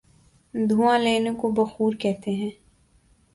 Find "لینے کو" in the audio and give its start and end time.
0.99-1.51